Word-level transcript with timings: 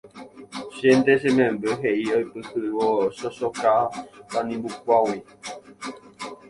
Chénte 0.75 1.13
che 1.21 1.29
memby 1.37 1.69
he'i 1.81 2.05
oipyhývo 2.17 2.85
chochóka 3.17 3.71
tanimbukuágui 4.31 5.19